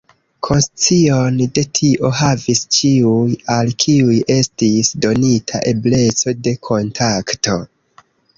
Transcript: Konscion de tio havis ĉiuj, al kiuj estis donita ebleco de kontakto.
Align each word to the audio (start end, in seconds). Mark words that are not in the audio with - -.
Konscion 0.45 1.35
de 1.57 1.63
tio 1.79 2.09
havis 2.21 2.61
ĉiuj, 2.77 3.27
al 3.57 3.69
kiuj 3.85 4.17
estis 4.37 4.91
donita 5.05 5.63
ebleco 5.75 6.35
de 6.49 6.57
kontakto. 6.71 7.61